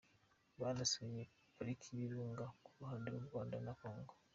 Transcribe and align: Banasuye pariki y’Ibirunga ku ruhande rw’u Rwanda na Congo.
Banasuye 0.59 1.21
pariki 1.55 1.89
y’Ibirunga 1.97 2.45
ku 2.63 2.67
ruhande 2.77 3.07
rw’u 3.09 3.25
Rwanda 3.27 3.57
na 3.65 3.73
Congo. 3.81 4.13